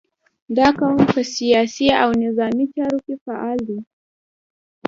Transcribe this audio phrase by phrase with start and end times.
[0.57, 3.79] •دا قوم په سیاسي او نظامي چارو کې فعال دی.